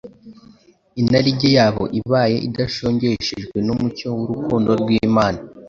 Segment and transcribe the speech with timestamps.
[1.01, 5.39] inarijye yabo ibaye idashongeshejwe n'umucyo w'urukundo rw'Imana,